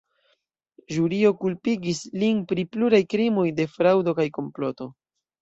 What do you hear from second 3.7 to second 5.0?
fraŭdo kaj komploto.